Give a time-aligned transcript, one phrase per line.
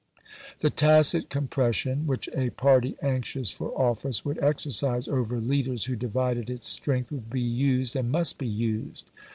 [0.61, 6.49] The tacit compression which a party anxious for office would exercise over leaders who divided
[6.49, 9.11] its strength, would be used and must be used.